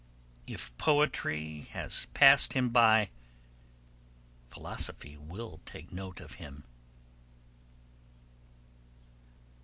If 0.47 0.75
Poetry 0.79 1.67
has 1.73 2.07
passed 2.15 2.53
him 2.53 2.69
by, 2.69 3.11
Philosophy 4.49 5.15
will 5.15 5.61
take 5.63 5.91
note 5.93 6.19
of 6.19 6.31
him. 6.41 6.63